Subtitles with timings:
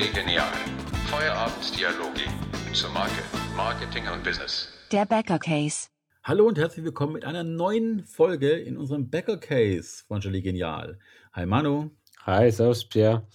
[0.00, 0.48] Chili Genial.
[1.10, 2.22] Feierabenddialoge
[2.72, 3.22] zur Marke,
[3.54, 4.68] Marketing und Business.
[4.90, 5.88] Der Bäcker Case.
[6.24, 10.98] Hallo und herzlich willkommen mit einer neuen Folge in unserem Bäcker Case von Chili Genial.
[11.34, 11.90] Hi Manu.
[12.24, 13.26] Hi, servus Pierre.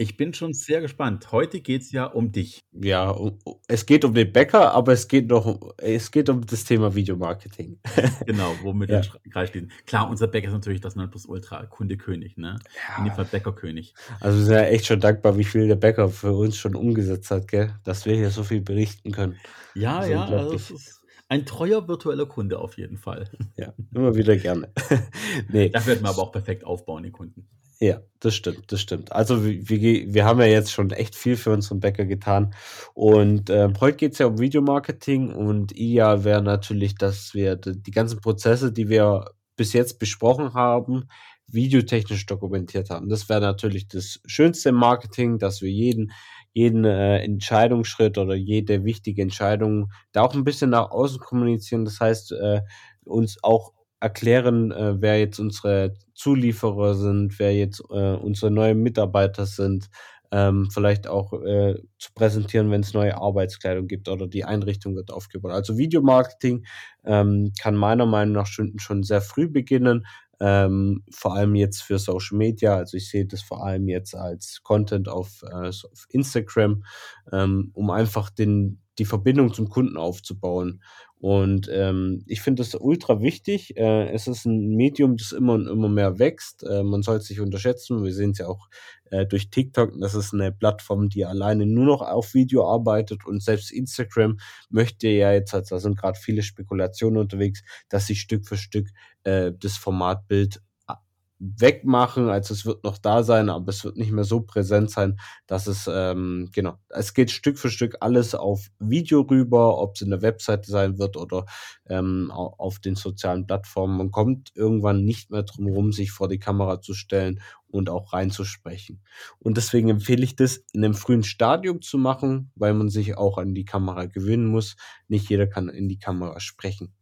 [0.00, 1.30] Ich bin schon sehr gespannt.
[1.30, 2.64] Heute geht es ja um dich.
[2.72, 3.38] Ja, um,
[3.68, 7.78] es geht um den Bäcker, aber es geht noch, es geht um das Thema Videomarketing.
[8.24, 9.02] Genau, womit Ja.
[9.02, 9.70] wir kreisstehen.
[9.84, 12.58] Klar, unser Bäcker ist natürlich das Nonplusultra, Kundekönig, ne?
[12.96, 13.92] In dem Fall Bäckerkönig.
[14.20, 17.30] Also wir sind ja echt schon dankbar, wie viel der Bäcker für uns schon umgesetzt
[17.30, 17.74] hat, gell?
[17.84, 19.36] Dass wir hier so viel berichten können.
[19.74, 20.62] Ja, Das ja, also unglaublich.
[20.62, 23.28] es ist ein treuer virtueller Kunde auf jeden Fall.
[23.58, 24.72] Ja, immer wieder gerne.
[25.52, 27.46] nee, Das werden wir aber auch perfekt aufbauen, die Kunden.
[27.80, 29.10] Ja, das stimmt, das stimmt.
[29.10, 32.54] Also wir, wir, haben ja jetzt schon echt viel für unseren Bäcker getan.
[32.92, 37.82] Und ähm, heute geht es ja um Videomarketing und ideal wäre natürlich, dass wir die
[37.82, 41.08] die ganzen Prozesse, die wir bis jetzt besprochen haben,
[41.46, 43.08] videotechnisch dokumentiert haben.
[43.08, 46.12] Das wäre natürlich das Schönste im Marketing, dass wir jeden,
[46.52, 51.86] jeden äh, Entscheidungsschritt oder jede wichtige Entscheidung da auch ein bisschen nach außen kommunizieren.
[51.86, 52.60] Das heißt, äh,
[53.04, 59.46] uns auch erklären, äh, wer jetzt unsere Zulieferer sind, wer jetzt äh, unsere neuen Mitarbeiter
[59.46, 59.88] sind,
[60.32, 65.10] ähm, vielleicht auch äh, zu präsentieren, wenn es neue Arbeitskleidung gibt oder die Einrichtung wird
[65.10, 65.52] aufgebaut.
[65.52, 66.64] Also Videomarketing
[67.04, 70.06] ähm, kann meiner Meinung nach schon, schon sehr früh beginnen,
[70.40, 72.76] ähm, vor allem jetzt für Social Media.
[72.76, 76.84] Also ich sehe das vor allem jetzt als Content auf, äh, auf Instagram,
[77.32, 80.82] ähm, um einfach den, die Verbindung zum Kunden aufzubauen.
[81.20, 83.76] Und ähm, ich finde das ultra wichtig.
[83.76, 86.62] Äh, es ist ein Medium, das immer und immer mehr wächst.
[86.62, 88.02] Äh, man soll es nicht unterschätzen.
[88.02, 88.70] Wir sehen es ja auch
[89.10, 89.92] äh, durch TikTok.
[90.00, 93.26] Das ist eine Plattform, die alleine nur noch auf Video arbeitet.
[93.26, 94.38] Und selbst Instagram
[94.70, 98.88] möchte ja jetzt, also da sind gerade viele Spekulationen unterwegs, dass sie Stück für Stück
[99.24, 100.96] äh, das Formatbild a-
[101.38, 102.28] wegmachen.
[102.28, 105.66] Also es wird noch da sein, aber es wird nicht mehr so präsent sein, dass
[105.66, 110.10] es, ähm, genau, es geht Stück für Stück alles auf Video rüber, ob es in
[110.10, 111.46] der Webseite sein wird oder
[111.88, 113.96] ähm, au- auf den sozialen Plattformen.
[113.96, 118.12] Man kommt irgendwann nicht mehr drum herum, sich vor die Kamera zu stellen und auch
[118.12, 119.02] reinzusprechen.
[119.38, 123.38] Und deswegen empfehle ich das in einem frühen Stadium zu machen, weil man sich auch
[123.38, 124.76] an die Kamera gewöhnen muss.
[125.08, 126.94] Nicht jeder kann in die Kamera sprechen.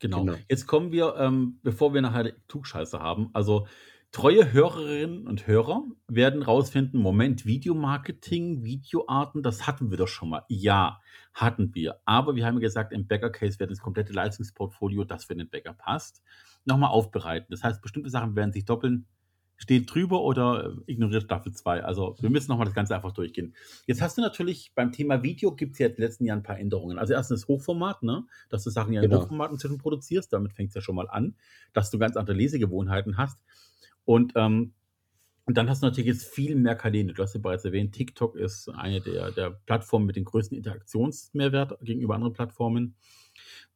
[0.00, 0.24] Genau.
[0.24, 0.38] Genau.
[0.48, 3.66] Jetzt kommen wir, ähm, bevor wir nachher die Klugscheiße haben, also
[4.12, 10.44] treue Hörerinnen und Hörer werden rausfinden, Moment, Videomarketing, Videoarten, das hatten wir doch schon mal.
[10.48, 11.00] Ja,
[11.32, 12.00] hatten wir.
[12.04, 15.74] Aber wir haben ja gesagt, im Bäcker-Case werden das komplette Leistungsportfolio, das für den Bäcker
[15.74, 16.22] passt,
[16.64, 17.46] nochmal aufbereiten.
[17.50, 19.06] Das heißt, bestimmte Sachen werden sich doppeln,
[19.60, 21.84] steht drüber oder äh, ignoriert Staffel 2.
[21.84, 23.54] Also wir müssen nochmal das Ganze einfach durchgehen.
[23.86, 26.42] Jetzt hast du natürlich beim Thema Video gibt es ja in den letzten Jahren ein
[26.42, 26.98] paar Änderungen.
[26.98, 28.24] Also erstens das Hochformat, ne?
[28.48, 29.22] dass du Sachen ja in Genau.
[29.22, 30.32] Hochformat inzwischen produzierst.
[30.32, 31.34] Damit fängt es ja schon mal an,
[31.74, 33.38] dass du ganz andere Lesegewohnheiten hast.
[34.06, 34.72] Und, ähm,
[35.44, 37.12] und dann hast du natürlich jetzt viel mehr Kanäle.
[37.12, 41.78] Du hast ja bereits erwähnt, TikTok ist eine der, der Plattformen mit dem größten Interaktionsmehrwert
[41.82, 42.94] gegenüber anderen Plattformen.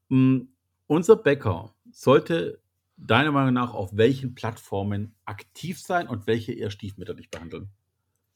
[0.08, 0.42] Mm,
[0.86, 2.60] unser Bäcker sollte
[2.96, 7.70] deiner Meinung nach auf welchen Plattformen aktiv sein und welche eher stiefmütterlich behandeln?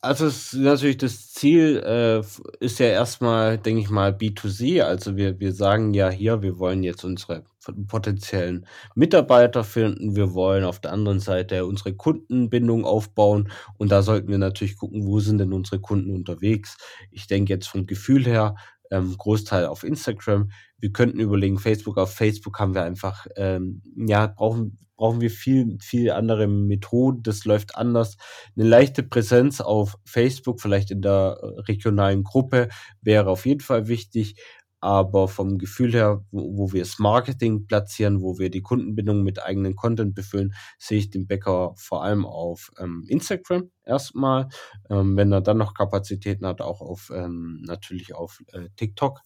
[0.01, 2.21] Also es ist natürlich das Ziel äh,
[2.65, 4.83] ist ja erstmal, denke ich mal, B2C.
[4.83, 7.45] Also wir, wir sagen ja hier, wir wollen jetzt unsere
[7.89, 8.65] potenziellen
[8.95, 10.15] Mitarbeiter finden.
[10.15, 13.51] Wir wollen auf der anderen Seite unsere Kundenbindung aufbauen.
[13.77, 16.79] Und da sollten wir natürlich gucken, wo sind denn unsere Kunden unterwegs.
[17.11, 18.55] Ich denke jetzt vom Gefühl her,
[18.91, 20.51] ähm, Großteil auf Instagram.
[20.79, 21.99] Wir könnten überlegen, Facebook.
[21.99, 27.23] Auf Facebook haben wir einfach, ähm, ja, brauchen, brauchen wir viel, viel andere Methoden.
[27.23, 28.17] Das läuft anders
[28.57, 32.69] eine leichte Präsenz auf Facebook, vielleicht in der äh, regionalen Gruppe,
[33.01, 34.37] wäre auf jeden Fall wichtig.
[34.81, 39.43] Aber vom Gefühl her, wo, wo wir das Marketing platzieren, wo wir die Kundenbindung mit
[39.43, 44.49] eigenen Content befüllen, sehe ich den Bäcker vor allem auf ähm, Instagram erstmal.
[44.89, 49.21] Ähm, wenn er dann noch Kapazitäten hat, auch auf ähm, natürlich auf äh, TikTok.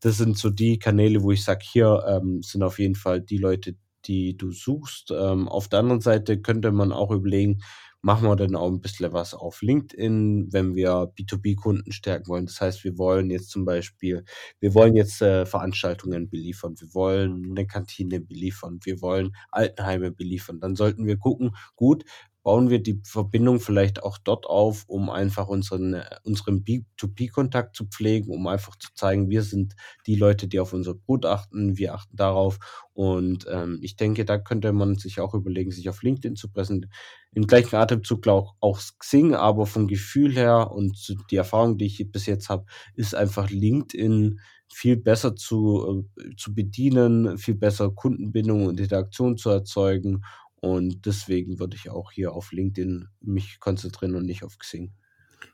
[0.00, 3.38] Das sind so die Kanäle, wo ich sage, hier ähm, sind auf jeden Fall die
[3.38, 5.10] Leute, die du suchst.
[5.10, 7.62] Ähm, auf der anderen Seite könnte man auch überlegen,
[8.04, 12.44] machen wir dann auch ein bisschen was auf LinkedIn, wenn wir B2B-Kunden stärken wollen.
[12.46, 14.24] Das heißt, wir wollen jetzt zum Beispiel,
[14.60, 20.60] wir wollen jetzt äh, Veranstaltungen beliefern, wir wollen eine Kantine beliefern, wir wollen Altenheime beliefern.
[20.60, 22.04] Dann sollten wir gucken, gut,
[22.42, 27.86] bauen wir die Verbindung vielleicht auch dort auf, um einfach unseren, äh, unseren B2B-Kontakt zu
[27.86, 29.74] pflegen, um einfach zu zeigen, wir sind
[30.06, 32.58] die Leute, die auf unser Brot achten, wir achten darauf.
[32.92, 36.92] Und ähm, ich denke, da könnte man sich auch überlegen, sich auf LinkedIn zu präsentieren.
[37.34, 42.10] Im gleichen Atemzug auch, auch Xing, aber vom Gefühl her und die Erfahrung, die ich
[42.10, 44.40] bis jetzt habe, ist einfach LinkedIn
[44.72, 50.24] viel besser zu, äh, zu bedienen, viel besser Kundenbindung und Interaktion zu erzeugen.
[50.56, 54.92] Und deswegen würde ich auch hier auf LinkedIn mich konzentrieren und nicht auf Xing.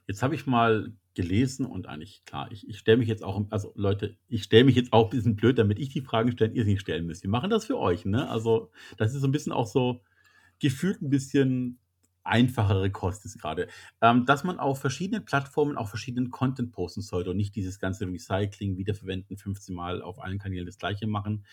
[0.07, 3.73] Jetzt habe ich mal gelesen und eigentlich klar, ich, ich stelle mich jetzt auch, also
[3.75, 6.65] Leute, ich stelle mich jetzt auch ein bisschen blöd, damit ich die Fragen stelle, ihr
[6.65, 7.25] sie nicht stellen müsst.
[7.25, 8.29] Wir machen das für euch, ne?
[8.29, 10.01] Also das ist so ein bisschen auch so
[10.61, 11.79] gefühlt ein bisschen
[12.23, 13.69] einfachere Kost ist gerade.
[14.01, 18.07] Ähm, dass man auf verschiedenen Plattformen auch verschiedenen Content posten sollte und nicht dieses ganze
[18.07, 21.45] Recycling, Wiederverwenden, 15 Mal auf allen Kanälen das gleiche machen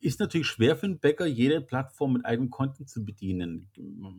[0.00, 3.68] ist natürlich schwer für einen Bäcker, jede Plattform mit eigenem Content zu bedienen.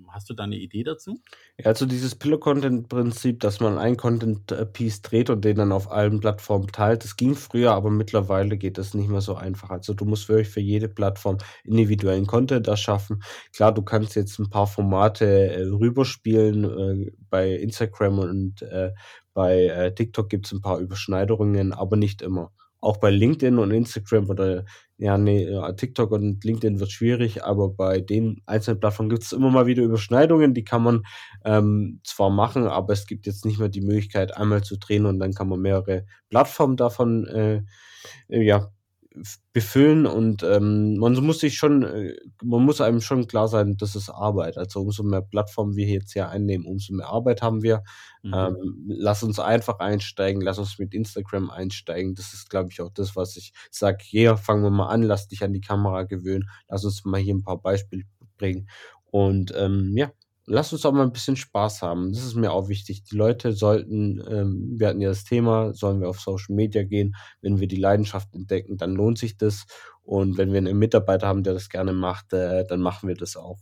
[0.10, 1.20] Hast du da eine Idee dazu?
[1.58, 6.68] Ja, also dieses Pillow-Content-Prinzip, dass man ein Content-Piece dreht und den dann auf allen Plattformen
[6.68, 9.72] teilt, das ging früher, aber mittlerweile geht das nicht mehr so einfach.
[9.72, 13.24] Also du musst wirklich für jede Plattform individuellen Content erschaffen.
[13.54, 16.64] Klar, du kannst jetzt ein paar Formate äh, rüberspielen.
[16.64, 18.92] Äh, bei Instagram und äh,
[19.34, 23.72] bei äh, TikTok gibt es ein paar Überschneidungen, aber nicht immer auch bei LinkedIn und
[23.72, 24.66] Instagram oder
[24.98, 25.48] ja, nee,
[25.78, 29.84] TikTok und LinkedIn wird schwierig, aber bei den einzelnen Plattformen gibt es immer mal wieder
[29.84, 31.04] Überschneidungen, die kann man
[31.46, 35.20] ähm, zwar machen, aber es gibt jetzt nicht mehr die Möglichkeit, einmal zu drehen und
[35.20, 37.64] dann kann man mehrere Plattformen davon äh,
[38.28, 38.72] ja,
[39.54, 43.96] befüllen und ähm, man muss sich schon, äh, man muss einem schon klar sein, das
[43.96, 44.58] ist Arbeit.
[44.58, 47.84] Also umso mehr Plattformen wir jetzt hier einnehmen, umso mehr Arbeit haben wir.
[48.24, 48.34] Mhm.
[48.34, 52.16] Ähm, lass uns einfach einsteigen, lass uns mit Instagram einsteigen.
[52.16, 55.28] Das ist, glaube ich, auch das, was ich sage, hier fangen wir mal an, lass
[55.28, 58.04] dich an die Kamera gewöhnen, lass uns mal hier ein paar Beispiele
[58.38, 58.68] bringen.
[59.10, 60.12] Und ähm, ja,
[60.48, 62.12] lass uns auch mal ein bisschen Spaß haben.
[62.12, 63.04] Das ist mir auch wichtig.
[63.04, 67.16] Die Leute sollten, ähm, wir hatten ja das Thema, sollen wir auf Social Media gehen.
[67.42, 69.66] Wenn wir die Leidenschaft entdecken, dann lohnt sich das.
[70.02, 73.36] Und wenn wir einen Mitarbeiter haben, der das gerne macht, äh, dann machen wir das
[73.36, 73.60] auch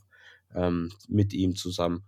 [0.53, 2.05] ähm, mit ihm zusammen.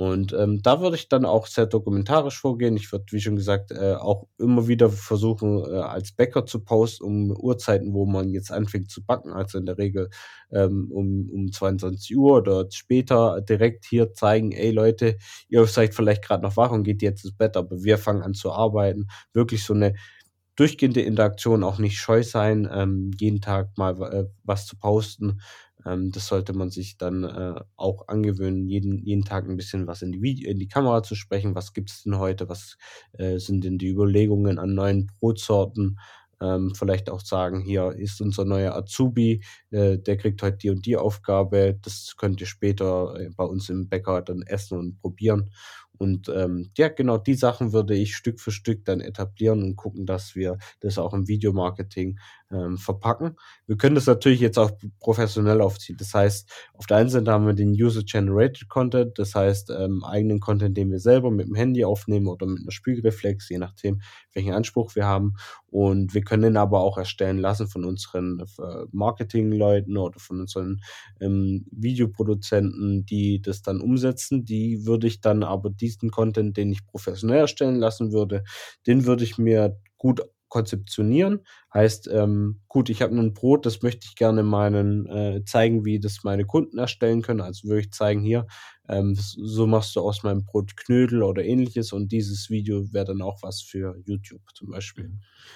[0.00, 2.74] Und ähm, da würde ich dann auch sehr dokumentarisch vorgehen.
[2.74, 7.04] Ich würde, wie schon gesagt, äh, auch immer wieder versuchen, äh, als Bäcker zu posten,
[7.04, 10.08] um Uhrzeiten, wo man jetzt anfängt zu backen, also in der Regel
[10.52, 15.18] ähm, um, um 22 Uhr oder später direkt hier zeigen, ey Leute,
[15.50, 18.32] ihr seid vielleicht gerade noch wach und geht jetzt ins Bett, aber wir fangen an
[18.32, 19.06] zu arbeiten.
[19.34, 19.92] Wirklich so eine
[20.56, 25.40] durchgehende Interaktion, auch nicht scheu sein, ähm, jeden Tag mal äh, was zu posten.
[25.86, 30.02] Ähm, das sollte man sich dann äh, auch angewöhnen, jeden, jeden Tag ein bisschen was
[30.02, 31.54] in die, Video, in die Kamera zu sprechen.
[31.54, 32.48] Was gibt es denn heute?
[32.48, 32.76] Was
[33.12, 35.98] äh, sind denn die Überlegungen an neuen Brotsorten?
[36.42, 40.86] Ähm, vielleicht auch sagen, hier ist unser neuer Azubi, äh, der kriegt heute die und
[40.86, 41.78] die Aufgabe.
[41.82, 45.50] Das könnt ihr später äh, bei uns im Bäcker dann essen und probieren.
[45.98, 50.06] Und ähm, ja, genau die Sachen würde ich Stück für Stück dann etablieren und gucken,
[50.06, 52.18] dass wir das auch im Videomarketing
[52.52, 53.36] ähm, verpacken.
[53.66, 55.96] Wir können das natürlich jetzt auch professionell aufziehen.
[55.98, 60.40] Das heißt, auf der einen Seite haben wir den User-Generated Content, das heißt ähm, eigenen
[60.40, 64.00] Content, den wir selber mit dem Handy aufnehmen oder mit einer Spiegelreflex, je nachdem,
[64.32, 65.34] welchen Anspruch wir haben.
[65.66, 70.80] Und wir können ihn aber auch erstellen lassen von unseren äh, Marketingleuten oder von unseren
[71.20, 74.44] ähm, Videoproduzenten, die das dann umsetzen.
[74.44, 78.42] Die würde ich dann aber diesen Content, den ich professionell erstellen lassen würde,
[78.86, 81.40] den würde ich mir gut konzeptionieren.
[81.72, 85.98] Heißt, ähm, gut, ich habe ein Brot, das möchte ich gerne meinen äh, zeigen, wie
[85.98, 87.40] das meine Kunden erstellen können.
[87.40, 88.46] Also würde ich zeigen, hier,
[88.88, 93.22] ähm, so machst du aus meinem Brot Knödel oder ähnliches und dieses Video wäre dann
[93.22, 95.12] auch was für YouTube zum Beispiel.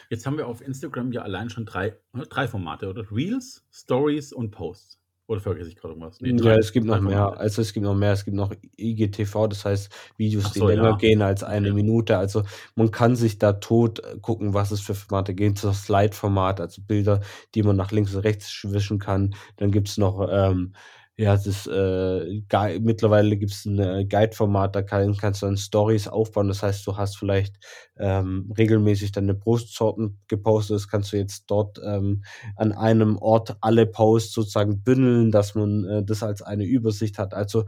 [0.09, 1.99] Jetzt haben wir auf Instagram ja allein schon drei,
[2.31, 3.05] drei Formate, oder?
[3.11, 5.04] Reels, Stories und Posts.
[5.27, 6.21] Oder vergesse ich gerade irgendwas?
[6.21, 7.39] Nee, ja, es gibt noch mehr.
[7.39, 8.13] Also es gibt noch mehr.
[8.13, 10.97] Es gibt noch IGTV, das heißt Videos, so, die länger ja.
[10.97, 11.77] gehen als eine okay.
[11.77, 12.19] Minute.
[12.19, 12.43] Also
[12.75, 15.65] man kann sich da tot äh, gucken, was es für Formate gibt.
[15.65, 17.21] Das Slide-Format, also Bilder,
[17.55, 19.35] die man nach links und rechts schwischen kann.
[19.57, 20.75] Dann gibt es noch ähm,
[21.17, 22.43] ja, es ist äh,
[22.81, 26.49] mittlerweile gibt es ein äh, Guide-Format, da kann, kannst du dann Stories aufbauen.
[26.49, 27.57] Das heißt, du hast vielleicht
[27.99, 30.75] ähm, regelmäßig deine Brustsorten gepostet.
[30.77, 32.25] Das kannst du jetzt dort ähm,
[32.57, 37.33] an einem Ort alle Posts sozusagen bündeln, dass man äh, das als eine Übersicht hat.
[37.33, 37.65] Also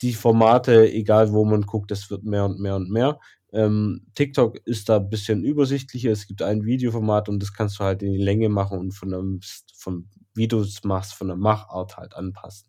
[0.00, 3.20] die Formate, egal wo man guckt, das wird mehr und mehr und mehr.
[3.52, 6.10] Ähm, TikTok ist da ein bisschen übersichtlicher.
[6.10, 9.12] Es gibt ein Videoformat und das kannst du halt in die Länge machen und von
[9.14, 9.40] einem,
[9.74, 12.68] von wie du es machst, von der Machart halt anpassen.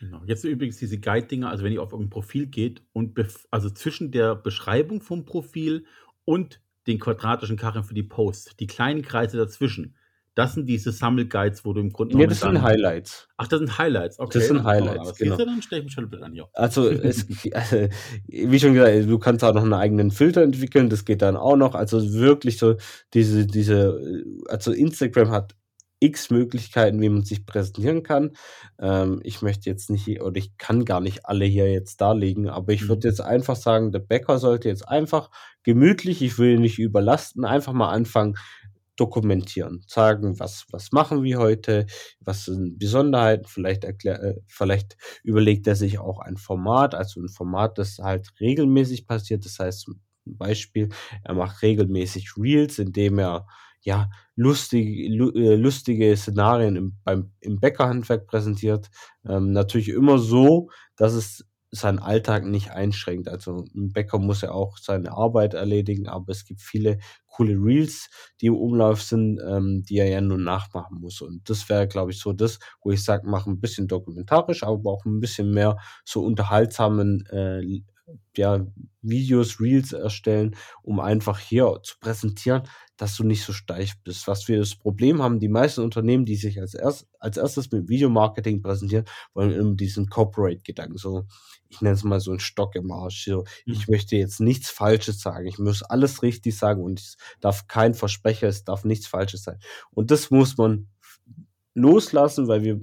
[0.00, 0.22] Genau.
[0.26, 3.18] Jetzt übrigens diese Guide-Dinger, also wenn ihr auf irgendein Profil geht und
[3.50, 5.86] also zwischen der Beschreibung vom Profil
[6.24, 9.94] und den quadratischen Kacheln für die Posts, die kleinen Kreise dazwischen,
[10.34, 13.28] das sind diese Sammelguides, wo du im Grunde Ja, das sind Highlights.
[13.36, 14.38] Ach, das sind Highlights, okay.
[14.38, 15.36] Das sind Highlights, genau.
[15.36, 16.48] dann stelle ich mich schon an hier.
[16.54, 17.88] Also, es, also,
[18.26, 21.56] wie schon gesagt, du kannst auch noch einen eigenen Filter entwickeln, das geht dann auch
[21.56, 21.76] noch.
[21.76, 22.76] Also wirklich so
[23.14, 25.54] diese, diese, also Instagram hat
[26.04, 28.32] x Möglichkeiten, wie man sich präsentieren kann.
[28.78, 32.72] Ähm, ich möchte jetzt nicht, oder ich kann gar nicht alle hier jetzt darlegen, aber
[32.72, 33.10] ich würde mhm.
[33.10, 35.30] jetzt einfach sagen, der Bäcker sollte jetzt einfach
[35.62, 38.36] gemütlich, ich will ihn nicht überlasten, einfach mal anfangen,
[38.96, 41.86] dokumentieren, sagen, was, was machen wir heute,
[42.20, 47.28] was sind Besonderheiten, vielleicht erklär, äh, vielleicht überlegt er sich auch ein Format, also ein
[47.28, 49.44] Format, das halt regelmäßig passiert.
[49.44, 50.90] Das heißt, zum Beispiel,
[51.24, 53.46] er macht regelmäßig Reels, indem er
[53.84, 58.90] ja lustig, lu, äh, lustige Szenarien im, beim, im Bäckerhandwerk präsentiert.
[59.26, 63.28] Ähm, natürlich immer so, dass es seinen Alltag nicht einschränkt.
[63.28, 68.08] Also ein Bäcker muss ja auch seine Arbeit erledigen, aber es gibt viele coole Reels,
[68.40, 71.20] die im Umlauf sind, ähm, die er ja nur nachmachen muss.
[71.20, 74.90] Und das wäre, glaube ich, so das, wo ich sage, mach ein bisschen dokumentarisch, aber
[74.90, 77.82] auch ein bisschen mehr so unterhaltsamen äh,
[78.36, 78.66] ja,
[79.02, 82.62] Videos, Reels erstellen, um einfach hier zu präsentieren,
[82.96, 84.26] dass du nicht so steif bist.
[84.28, 87.88] Was wir das Problem haben, die meisten Unternehmen, die sich als, erst, als erstes mit
[87.88, 91.24] Videomarketing präsentieren, wollen immer diesen Corporate-Gedanken, so,
[91.68, 93.24] ich nenne es mal so ein Stock im Arsch.
[93.24, 93.72] So, mhm.
[93.72, 95.46] Ich möchte jetzt nichts Falsches sagen.
[95.46, 99.58] Ich muss alles richtig sagen und es darf kein Versprecher, es darf nichts Falsches sein.
[99.90, 100.88] Und das muss man
[101.74, 102.80] loslassen, weil wir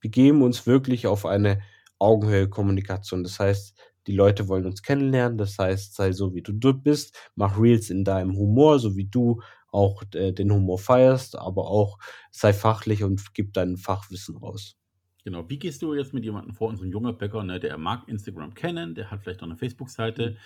[0.00, 1.62] begeben uns wirklich auf eine
[1.98, 3.22] Augenhöhe-Kommunikation.
[3.22, 3.74] Das heißt,
[4.06, 5.38] die Leute wollen uns kennenlernen.
[5.38, 7.16] Das heißt, sei so, wie du bist.
[7.34, 11.98] Mach Reels in deinem Humor, so wie du auch äh, den Humor feierst, aber auch
[12.30, 14.76] sei fachlich und gib dein Fachwissen raus.
[15.24, 18.54] Genau, wie gehst du jetzt mit jemandem vor, unserem junger Bäcker, ne, der mag Instagram
[18.54, 20.36] kennen, der hat vielleicht auch eine Facebook-Seite.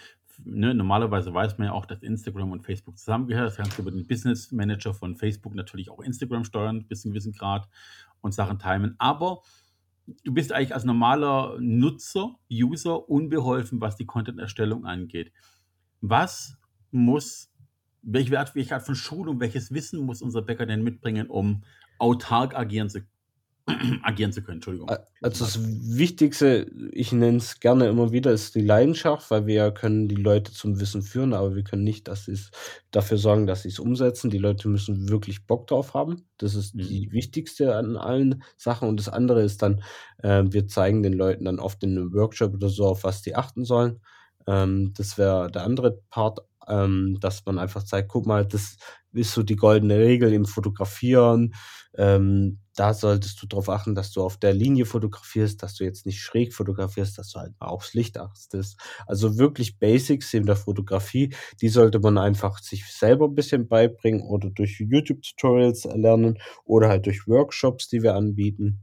[0.43, 3.45] Ne, normalerweise weiß man ja auch, dass Instagram und Facebook zusammengehören.
[3.45, 7.09] Das kannst du über den Business Manager von Facebook natürlich auch Instagram steuern, bis zu
[7.09, 7.69] einem gewissen Grad
[8.23, 8.95] und Sachen timen.
[8.99, 9.43] Aber
[10.25, 15.33] du bist eigentlich als normaler Nutzer, User unbeholfen, was die Content-Erstellung angeht.
[16.01, 16.57] Was
[16.91, 17.53] muss,
[18.03, 21.63] welche Art, welche Art von Schulung, welches Wissen muss unser Bäcker denn mitbringen, um
[21.99, 23.20] autark agieren zu können?
[24.03, 24.57] agieren zu können.
[24.57, 24.89] Entschuldigung.
[25.23, 30.09] Also das Wichtigste, ich nenne es gerne immer wieder, ist die Leidenschaft, weil wir können
[30.09, 32.51] die Leute zum Wissen führen, aber wir können nicht, dass sie es
[32.91, 34.31] dafür sorgen, dass sie es umsetzen.
[34.31, 36.27] Die Leute müssen wirklich Bock drauf haben.
[36.39, 36.81] Das ist mhm.
[36.81, 38.89] die wichtigste an allen Sachen.
[38.89, 39.83] Und das andere ist dann,
[40.19, 43.37] äh, wir zeigen den Leuten dann oft in einem Workshop oder so, auf was die
[43.37, 44.01] achten sollen.
[44.47, 48.77] Ähm, das wäre der andere Part, ähm, dass man einfach zeigt, guck mal, das
[49.13, 51.55] ist so die goldene Regel im Fotografieren.
[51.97, 56.07] Ähm, da solltest du darauf achten, dass du auf der Linie fotografierst, dass du jetzt
[56.07, 58.77] nicht schräg fotografierst, dass du halt mal aufs Licht achtest.
[59.07, 64.23] Also wirklich Basics in der Fotografie, die sollte man einfach sich selber ein bisschen beibringen
[64.23, 68.81] oder durch YouTube-Tutorials erlernen oder halt durch Workshops, die wir anbieten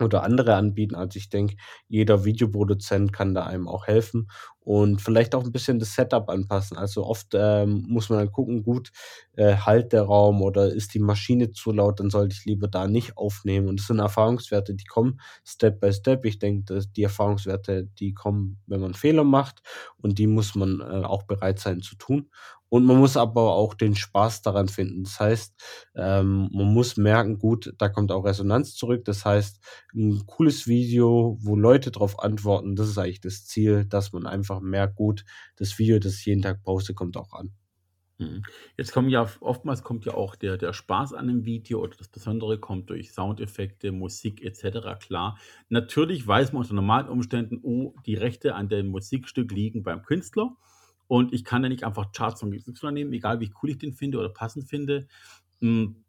[0.00, 0.94] oder andere anbieten.
[0.94, 1.56] Also ich denke,
[1.88, 4.28] jeder Videoproduzent kann da einem auch helfen
[4.60, 6.76] und vielleicht auch ein bisschen das Setup anpassen.
[6.76, 8.90] Also oft ähm, muss man dann gucken, gut,
[9.36, 12.86] äh, halt der Raum oder ist die Maschine zu laut, dann sollte ich lieber da
[12.88, 13.68] nicht aufnehmen.
[13.68, 16.24] Und das sind Erfahrungswerte, die kommen Step by Step.
[16.24, 19.62] Ich denke, dass die Erfahrungswerte, die kommen, wenn man Fehler macht
[19.98, 22.30] und die muss man äh, auch bereit sein zu tun.
[22.74, 25.04] Und man muss aber auch den Spaß daran finden.
[25.04, 25.54] Das heißt,
[25.94, 29.04] ähm, man muss merken, gut, da kommt auch Resonanz zurück.
[29.04, 29.64] Das heißt,
[29.94, 34.58] ein cooles Video, wo Leute darauf antworten, das ist eigentlich das Ziel, dass man einfach
[34.58, 37.52] merkt, gut, das Video, das ich jeden Tag poste, kommt auch an.
[38.18, 38.42] Mhm.
[38.76, 42.08] Jetzt kommen ja oftmals kommt ja auch der, der Spaß an dem Video oder das
[42.08, 44.98] Besondere kommt durch Soundeffekte, Musik etc.
[44.98, 45.38] Klar.
[45.68, 50.56] Natürlich weiß man unter normalen Umständen, oh, die Rechte an dem Musikstück liegen beim Künstler.
[51.06, 53.92] Und ich kann da nicht einfach Charts von XY nehmen, egal wie cool ich den
[53.92, 55.06] finde oder passend finde.
[55.60, 56.04] Hm,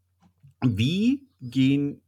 [0.62, 2.02] wie gehen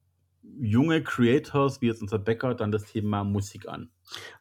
[0.60, 3.90] junge Creators wie jetzt unser Bäcker dann das Thema Musik an?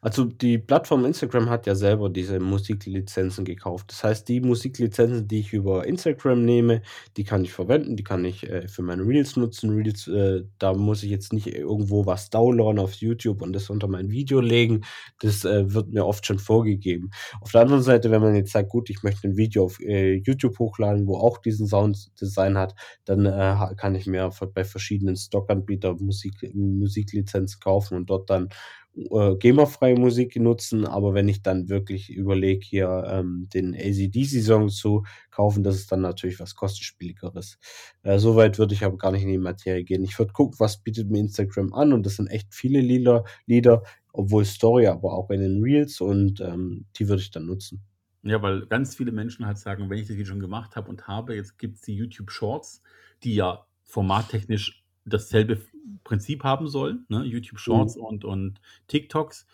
[0.01, 3.91] Also die Plattform Instagram hat ja selber diese Musiklizenzen gekauft.
[3.91, 6.81] Das heißt, die Musiklizenzen, die ich über Instagram nehme,
[7.17, 9.71] die kann ich verwenden, die kann ich äh, für meine Reels nutzen.
[9.71, 13.87] Reels, äh, da muss ich jetzt nicht irgendwo was downloaden auf YouTube und das unter
[13.87, 14.81] mein Video legen.
[15.19, 17.11] Das äh, wird mir oft schon vorgegeben.
[17.41, 20.15] Auf der anderen Seite, wenn man jetzt sagt, gut, ich möchte ein Video auf äh,
[20.15, 22.73] YouTube hochladen, wo auch diesen Sounddesign hat,
[23.05, 28.49] dann äh, kann ich mir bei verschiedenen Stockanbietern Musik, Musiklizenzen kaufen und dort dann
[28.97, 35.03] äh, GEMA-freie Musik nutzen, aber wenn ich dann wirklich überlege, hier ähm, den ACDC-Song zu
[35.29, 37.59] kaufen, das ist dann natürlich was kostenspieligeres.
[38.03, 40.03] Äh, Soweit würde ich aber gar nicht in die Materie gehen.
[40.03, 43.83] Ich würde gucken, was bietet mir Instagram an und das sind echt viele Lieder, Lieder
[44.13, 47.83] obwohl Story, aber auch in den Reels und ähm, die würde ich dann nutzen.
[48.23, 51.07] Ja, weil ganz viele Menschen halt sagen, wenn ich das Video schon gemacht habe und
[51.07, 52.81] habe, jetzt gibt es die YouTube Shorts,
[53.23, 55.61] die ja formattechnisch dasselbe
[56.03, 57.23] Prinzip haben soll, ne?
[57.23, 58.03] YouTube Shorts mhm.
[58.03, 59.47] und, und TikToks.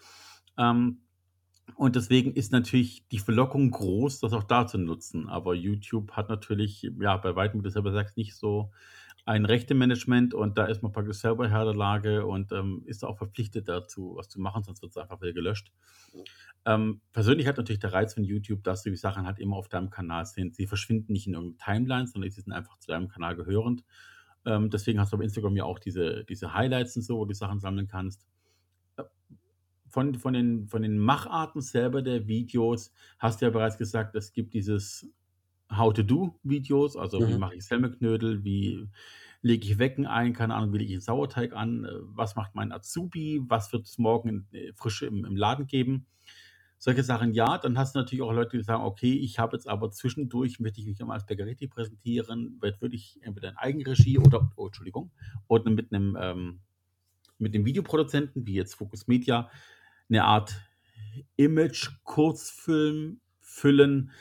[0.57, 0.99] Ähm,
[1.75, 5.29] und deswegen ist natürlich die Verlockung groß, das auch da zu nutzen.
[5.29, 8.71] Aber YouTube hat natürlich, ja, bei weitem, wie du selber sagst, nicht so
[9.25, 13.17] ein Rechte-Management und da ist man praktisch selber Herr der Lage und ähm, ist auch
[13.17, 15.71] verpflichtet dazu, was zu machen, sonst wird es einfach wieder gelöscht.
[16.65, 19.69] Ähm, persönlich hat natürlich der Reiz von YouTube, dass du die Sachen halt immer auf
[19.69, 20.55] deinem Kanal sind.
[20.55, 23.85] Sie verschwinden nicht in irgendeiner Timeline, sondern sie sind einfach zu deinem Kanal gehörend.
[24.45, 27.33] Ähm, deswegen hast du auf Instagram ja auch diese, diese Highlights und so, wo du
[27.33, 28.25] Sachen sammeln kannst.
[28.97, 29.03] Äh,
[29.89, 34.33] von, von, den, von den Macharten selber der Videos hast du ja bereits gesagt, es
[34.33, 35.07] gibt dieses
[35.71, 37.39] How-to-Do-Videos, also wie Mhm.
[37.39, 38.87] mache ich Semmelknödel, wie
[39.41, 42.55] lege ich Wecken ein, keine Ahnung, wie lege ich einen Sauerteig an, äh, was macht
[42.55, 46.07] mein Azubi, was wird es morgen äh, frisch im, im Laden geben.
[46.83, 49.69] Solche Sachen ja, dann hast du natürlich auch Leute, die sagen, okay, ich habe jetzt
[49.69, 54.51] aber zwischendurch, möchte ich mich immer als Bäckeretti präsentieren, wird wirklich entweder in Eigenregie oder,
[54.57, 55.09] oh, Entschuldigung,
[55.47, 56.59] oder mit einem, ähm,
[57.37, 59.49] mit einem Videoproduzenten, wie jetzt Focus Media,
[60.09, 60.59] eine Art
[61.37, 64.11] Image-Kurzfilm füllen.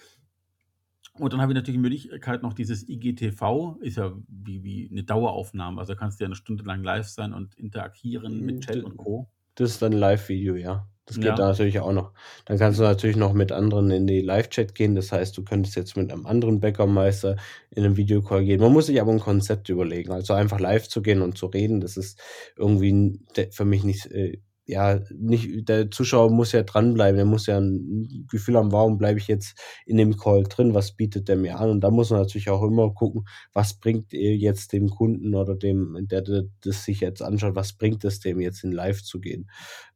[1.15, 5.03] Und dann habe ich natürlich die Möglichkeit noch dieses IGTV, ist ja wie, wie eine
[5.03, 5.81] Daueraufnahme.
[5.81, 9.29] Also kannst du ja eine Stunde lang live sein und interagieren mit Chat und Co.
[9.57, 10.87] Das ist dann ein Live-Video, ja.
[11.07, 11.35] Das geht Ja.
[11.35, 12.13] da natürlich auch noch.
[12.45, 14.95] Dann kannst du natürlich noch mit anderen in die Live-Chat gehen.
[14.95, 17.37] Das heißt, du könntest jetzt mit einem anderen Bäckermeister
[17.71, 18.61] in einen Videocall gehen.
[18.61, 20.13] Man muss sich aber ein Konzept überlegen.
[20.13, 22.21] Also einfach live zu gehen und zu reden, das ist
[22.57, 23.19] irgendwie
[23.51, 27.17] für mich nicht, äh, ja, nicht, der Zuschauer muss ja dranbleiben.
[27.17, 30.73] Der muss ja ein Gefühl haben, warum bleibe ich jetzt in dem Call drin?
[30.73, 31.69] Was bietet der mir an?
[31.69, 36.07] Und da muss man natürlich auch immer gucken, was bringt jetzt dem Kunden oder dem,
[36.07, 39.51] der, der das sich jetzt anschaut, was bringt es dem jetzt in live zu gehen?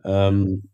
[0.04, 0.64] Ähm,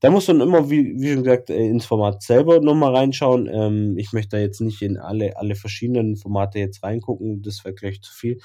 [0.00, 3.48] da muss man immer, wie, wie schon gesagt, äh, ins Format selber nochmal reinschauen.
[3.52, 7.74] Ähm, ich möchte da jetzt nicht in alle, alle verschiedenen Formate jetzt reingucken, das wäre
[7.74, 8.38] gleich zu viel.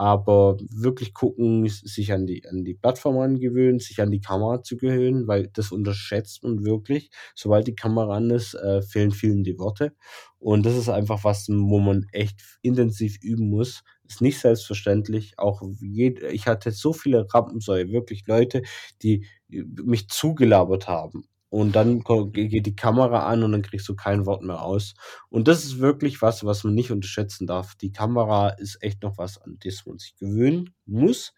[0.00, 4.78] Aber wirklich gucken, sich an die, an die Plattform angewöhnen, sich an die Kamera zu
[4.78, 7.10] gewöhnen, weil das unterschätzt man wirklich.
[7.34, 9.92] Sobald die Kamera an ist, äh, fehlen vielen die Worte.
[10.38, 13.82] Und das ist einfach was, wo man echt intensiv üben muss.
[14.08, 15.34] Ist nicht selbstverständlich.
[15.38, 18.62] Auch jed ich hatte so viele Rampensäue, wirklich Leute,
[19.02, 21.24] die mich zugelabert haben.
[21.50, 22.00] Und dann
[22.32, 24.94] geht die Kamera an und dann kriegst du kein Wort mehr aus.
[25.28, 27.74] Und das ist wirklich was, was man nicht unterschätzen darf.
[27.74, 31.34] Die Kamera ist echt noch was, an das man sich gewöhnen muss.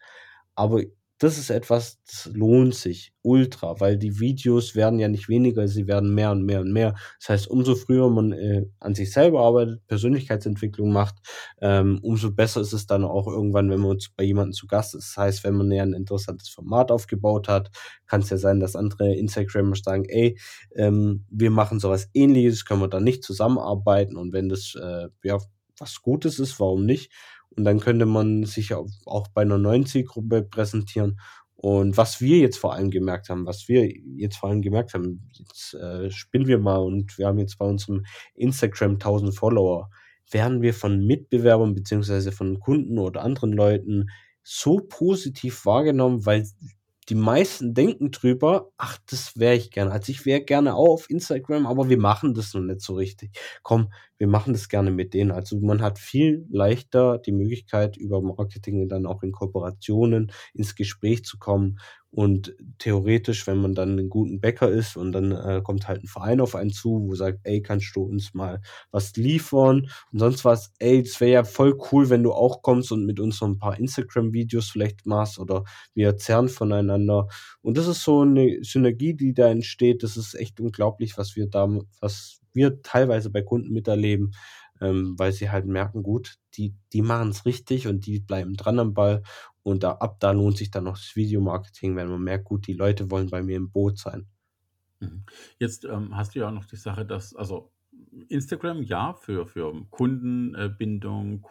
[0.55, 0.81] Aber
[1.23, 5.87] das ist etwas, das lohnt sich ultra, weil die Videos werden ja nicht weniger, sie
[5.87, 6.95] werden mehr und mehr und mehr.
[7.19, 11.15] Das heißt, umso früher man äh, an sich selber arbeitet, Persönlichkeitsentwicklung macht,
[11.61, 15.15] ähm, umso besser ist es dann auch irgendwann, wenn man bei jemandem zu Gast ist.
[15.15, 17.71] Das heißt, wenn man ja ein interessantes Format aufgebaut hat,
[18.05, 20.37] kann es ja sein, dass andere Instagramer sagen, ey,
[20.75, 25.37] ähm, wir machen sowas ähnliches, können wir da nicht zusammenarbeiten und wenn das äh, ja
[25.79, 27.11] was Gutes ist, warum nicht?
[27.55, 28.87] Und dann könnte man sich auch,
[29.33, 31.19] bei einer neuen Zielgruppe präsentieren.
[31.55, 35.29] Und was wir jetzt vor allem gemerkt haben, was wir jetzt vor allem gemerkt haben,
[35.33, 39.89] jetzt äh, spinnen wir mal und wir haben jetzt bei unserem Instagram 1000 Follower,
[40.29, 44.09] werden wir von Mitbewerbern beziehungsweise von Kunden oder anderen Leuten
[44.41, 46.45] so positiv wahrgenommen, weil
[47.05, 49.91] die meisten denken drüber, ach, das wäre ich gerne.
[49.91, 53.37] Also ich wäre gerne auch auf Instagram, aber wir machen das noch nicht so richtig.
[53.63, 55.31] Komm, wir machen das gerne mit denen.
[55.31, 61.23] Also man hat viel leichter die Möglichkeit, über Marketing dann auch in Kooperationen ins Gespräch
[61.25, 61.79] zu kommen.
[62.15, 66.07] Und theoretisch, wenn man dann einen guten Bäcker ist und dann äh, kommt halt ein
[66.07, 70.45] Verein auf einen zu, wo sagt, ey, kannst du uns mal was liefern und sonst
[70.45, 73.47] was, ey, es wäre ja voll cool, wenn du auch kommst und mit uns so
[73.47, 75.63] ein paar Instagram-Videos vielleicht machst oder
[75.95, 77.29] wir zerren voneinander.
[77.63, 80.03] Und das ist so eine Synergie, die da entsteht.
[80.03, 81.67] Das ist echt unglaublich, was wir da,
[81.99, 84.33] was wir teilweise bei Kunden miterleben,
[84.81, 88.79] ähm, weil sie halt merken, gut, die, die machen es richtig und die bleiben dran
[88.79, 89.23] am Ball.
[89.63, 92.73] Und da, ab da lohnt sich dann noch das Videomarketing, wenn man merkt, gut, die
[92.73, 94.27] Leute wollen bei mir im Boot sein.
[94.99, 95.23] Mhm.
[95.57, 97.71] Jetzt ähm, hast du ja auch noch die Sache, dass, also
[98.27, 101.41] Instagram, ja, für, für Kundenbindung,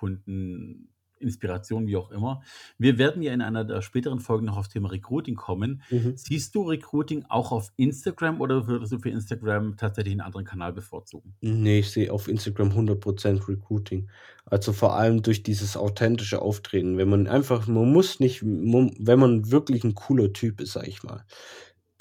[1.22, 2.42] Kundeninspiration, wie auch immer.
[2.78, 5.82] Wir werden ja in einer der späteren Folgen noch auf das Thema Recruiting kommen.
[5.90, 6.14] Mhm.
[6.16, 10.72] Siehst du Recruiting auch auf Instagram oder würdest du für Instagram tatsächlich einen anderen Kanal
[10.72, 11.34] bevorzugen?
[11.40, 14.10] Nee, ich sehe auf Instagram 100% Recruiting.
[14.44, 16.98] Also vor allem durch dieses authentische Auftreten.
[16.98, 21.02] Wenn man einfach, man muss nicht, wenn man wirklich ein cooler Typ ist, sag ich
[21.04, 21.24] mal,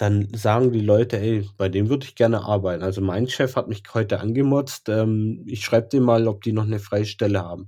[0.02, 2.82] dann sagen die Leute, ey, bei dem würde ich gerne arbeiten.
[2.82, 4.90] Also mein Chef hat mich heute angemotzt.
[4.90, 7.68] Ähm, ich schreibe dem mal, ob die noch eine freie Stelle haben.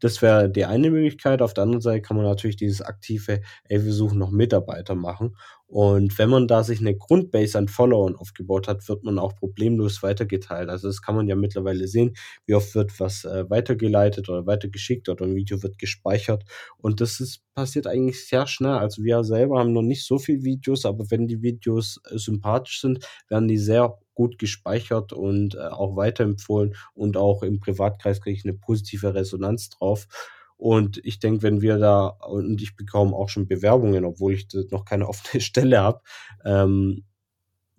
[0.00, 1.42] Das wäre die eine Möglichkeit.
[1.42, 5.36] Auf der anderen Seite kann man natürlich dieses aktive, ey, wir suchen noch Mitarbeiter machen.
[5.68, 10.02] Und wenn man da sich eine Grundbase an Followern aufgebaut hat, wird man auch problemlos
[10.02, 10.68] weitergeteilt.
[10.68, 12.14] Also das kann man ja mittlerweile sehen,
[12.46, 16.44] wie oft wird was äh, weitergeleitet oder weitergeschickt oder ein Video wird gespeichert.
[16.78, 18.74] Und das ist, passiert eigentlich sehr schnell.
[18.74, 22.80] Also wir selber haben noch nicht so viele Videos, aber wenn die Videos äh, sympathisch
[22.80, 28.36] sind, werden die sehr gut gespeichert und äh, auch weiterempfohlen und auch im Privatkreis kriege
[28.36, 30.08] ich eine positive Resonanz drauf.
[30.56, 34.84] Und ich denke, wenn wir da, und ich bekomme auch schon Bewerbungen, obwohl ich noch
[34.84, 36.00] keine offene Stelle habe,
[36.44, 37.04] ähm,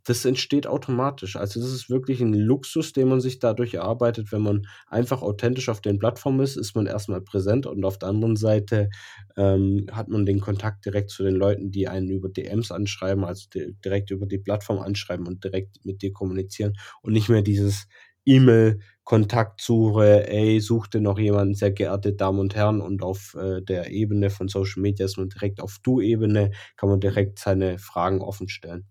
[0.08, 1.36] das entsteht automatisch.
[1.36, 4.32] Also das ist wirklich ein Luxus, den man sich dadurch erarbeitet.
[4.32, 8.08] Wenn man einfach authentisch auf den Plattformen ist, ist man erstmal präsent und auf der
[8.08, 8.90] anderen Seite
[9.36, 13.50] ähm, hat man den Kontakt direkt zu den Leuten, die einen über DMs anschreiben, also
[13.54, 17.88] direkt über die Plattform anschreiben und direkt mit dir kommunizieren und nicht mehr dieses
[18.26, 23.92] E-Mail Kontaktsuche, ey, suchte noch jemanden, sehr geehrte Damen und Herren, und auf äh, der
[23.92, 28.50] Ebene von Social Media ist man direkt auf Du-Ebene, kann man direkt seine Fragen offen
[28.50, 28.86] stellen.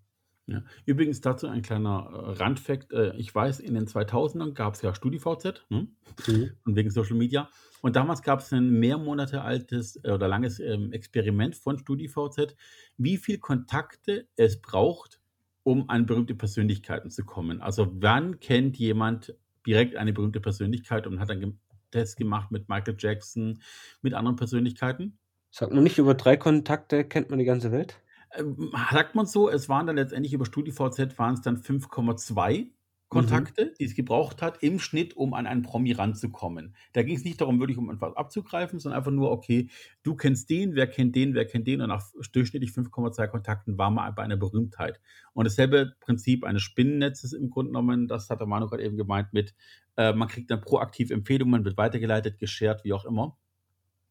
[0.48, 0.62] Ja.
[0.84, 2.92] Übrigens dazu ein kleiner äh, Randfact.
[2.92, 5.88] Äh, ich weiß, in den 2000ern gab es ja StudiVZ, ne?
[6.28, 6.50] mhm.
[6.64, 7.48] und wegen Social Media.
[7.82, 12.54] Und damals gab es ein mehr Monate altes äh, oder langes ähm, Experiment von StudiVZ,
[12.96, 15.20] wie viel Kontakte es braucht,
[15.64, 17.60] um an berühmte Persönlichkeiten zu kommen.
[17.60, 19.34] Also wann kennt jemand
[19.66, 21.58] direkt eine berühmte Persönlichkeit und hat dann
[21.90, 23.60] Test gemacht mit Michael Jackson,
[24.02, 25.18] mit anderen Persönlichkeiten.
[25.50, 28.00] Sagt man nicht, über drei Kontakte kennt man die ganze Welt?
[28.36, 32.70] Ähm, sagt man so, es waren dann letztendlich über StudiVZ waren es dann 5,2
[33.08, 33.70] Kontakte, mhm.
[33.78, 36.74] die es gebraucht hat, im Schnitt, um an einen Promi ranzukommen.
[36.92, 39.68] Da ging es nicht darum, wirklich um etwas abzugreifen, sondern einfach nur, okay,
[40.02, 43.90] du kennst den, wer kennt den, wer kennt den und nach durchschnittlich 5,2 Kontakten war
[43.90, 45.00] man bei einer Berühmtheit.
[45.34, 49.32] Und dasselbe Prinzip eines Spinnennetzes im Grunde genommen, das hat der Manu gerade eben gemeint
[49.32, 49.54] mit,
[49.96, 53.38] äh, man kriegt dann proaktiv Empfehlungen, wird weitergeleitet, geshared, wie auch immer.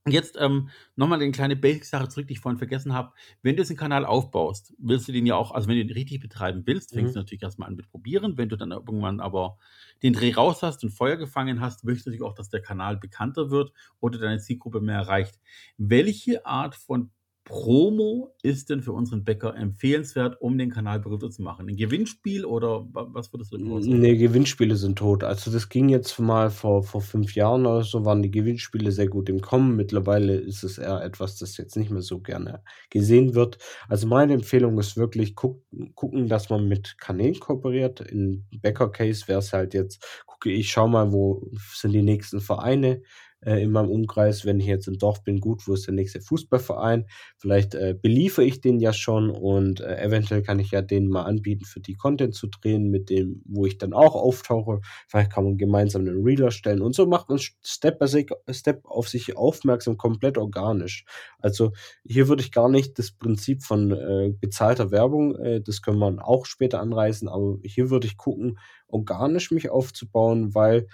[0.07, 3.13] Jetzt ähm, nochmal eine kleine Basic-Sache zurück, die ich vorhin vergessen habe.
[3.41, 5.91] Wenn du jetzt einen Kanal aufbaust, willst du den ja auch, also wenn du ihn
[5.91, 7.13] richtig betreiben willst, fängst mhm.
[7.13, 8.37] du natürlich erstmal an mit probieren.
[8.37, 9.57] Wenn du dann irgendwann aber
[10.03, 12.97] den Dreh raus hast und Feuer gefangen hast, möchtest du natürlich auch, dass der Kanal
[12.97, 15.39] bekannter wird oder deine Zielgruppe mehr erreicht.
[15.77, 17.09] Welche Art von
[17.45, 21.69] Promo ist denn für unseren Bäcker empfehlenswert, um den Kanal berühmter zu machen?
[21.69, 23.99] Ein Gewinnspiel oder was würdest du sagen?
[23.99, 25.23] Nee, Gewinnspiele sind tot.
[25.23, 29.07] Also das ging jetzt mal vor, vor fünf Jahren oder so, waren die Gewinnspiele sehr
[29.07, 29.75] gut im Kommen.
[29.75, 33.59] Mittlerweile ist es eher etwas, das jetzt nicht mehr so gerne gesehen wird.
[33.87, 35.61] Also meine Empfehlung ist wirklich guck,
[35.93, 38.01] gucken, dass man mit Kanälen kooperiert.
[38.01, 43.03] In Bäcker-Case wäre es halt jetzt, gucke ich, schau mal, wo sind die nächsten Vereine,
[43.41, 46.21] äh, in meinem Umkreis, wenn ich jetzt im Dorf bin, gut, wo ist der nächste
[46.21, 47.05] Fußballverein?
[47.37, 51.23] Vielleicht äh, beliefere ich den ja schon und äh, eventuell kann ich ja den mal
[51.23, 54.81] anbieten, für die Content zu drehen, mit dem, wo ich dann auch auftauche.
[55.07, 58.07] Vielleicht kann man gemeinsam einen Reader stellen und so macht man Step by
[58.51, 61.05] Step auf sich aufmerksam, komplett organisch.
[61.39, 65.99] Also hier würde ich gar nicht das Prinzip von äh, bezahlter Werbung, äh, das können
[65.99, 68.57] wir auch später anreißen, aber hier würde ich gucken,
[68.95, 70.87] organisch mich aufzubauen, weil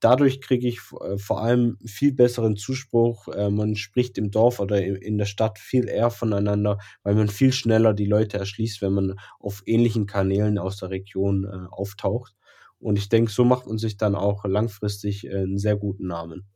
[0.00, 3.28] dadurch kriege ich äh, vor allem viel besseren Zuspruch.
[3.28, 7.52] Äh, man spricht im Dorf oder in der Stadt viel eher voneinander, weil man viel
[7.52, 12.34] schneller die Leute erschließt, wenn man auf ähnlichen Kanälen aus der Region äh, auftaucht.
[12.80, 16.46] Und ich denke, so macht man sich dann auch langfristig einen sehr guten Namen.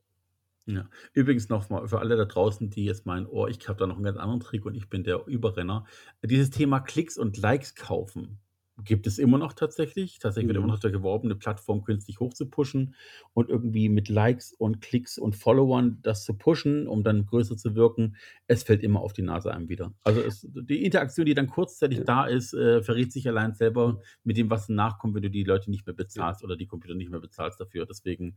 [0.67, 0.89] Ja.
[1.13, 4.05] Übrigens nochmal für alle da draußen, die jetzt meinen, oh, ich habe da noch einen
[4.05, 5.87] ganz anderen Trick und ich bin der Überrenner.
[6.23, 8.41] Dieses Thema Klicks und Likes kaufen
[8.85, 10.19] gibt es immer noch tatsächlich.
[10.19, 10.73] Tatsächlich wird immer mhm.
[10.73, 12.95] noch da geworben, eine Plattform künstlich hochzupushen
[13.35, 17.75] und irgendwie mit Likes und Klicks und Followern das zu pushen, um dann größer zu
[17.75, 18.17] wirken.
[18.47, 19.95] Es fällt immer auf die Nase einem wieder.
[20.03, 22.05] Also es, die Interaktion, die dann kurzzeitig ja.
[22.05, 25.71] da ist, äh, verrät sich allein selber mit dem, was nachkommt, wenn du die Leute
[25.71, 26.47] nicht mehr bezahlst ja.
[26.47, 27.87] oder die Computer nicht mehr bezahlst dafür.
[27.87, 28.37] Deswegen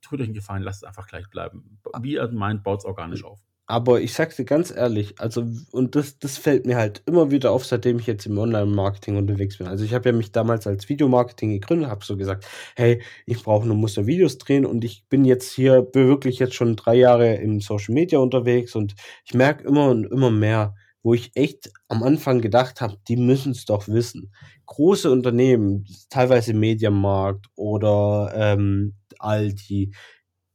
[0.00, 1.78] tut euch einen Gefallen, lasst es einfach gleich bleiben.
[2.00, 3.40] Wie ihr meint, baut es organisch auf.
[3.66, 7.52] Aber ich sag's dir ganz ehrlich, also, und das, das fällt mir halt immer wieder
[7.52, 9.68] auf, seitdem ich jetzt im Online-Marketing unterwegs bin.
[9.68, 12.44] Also ich habe ja mich damals als Videomarketing gegründet, habe so gesagt,
[12.76, 16.76] hey, ich brauche nur Muster Videos drehen und ich bin jetzt hier wirklich jetzt schon
[16.76, 18.94] drei Jahre im Social Media unterwegs und
[19.24, 23.52] ich merke immer und immer mehr, wo ich echt am Anfang gedacht habe, die müssen
[23.52, 24.32] es doch wissen.
[24.66, 29.94] Große Unternehmen, teilweise Mediamarkt oder ähm, Aldi,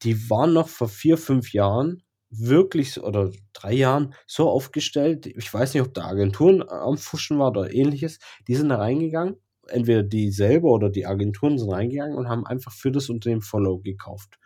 [0.04, 5.74] die waren noch vor vier, fünf Jahren wirklich oder drei Jahren so aufgestellt, ich weiß
[5.74, 9.38] nicht, ob da Agenturen am Fuschen war oder ähnliches, die sind da reingegangen,
[9.68, 13.80] entweder die selber oder die Agenturen sind reingegangen und haben einfach für das Unternehmen Follow
[13.80, 14.38] gekauft.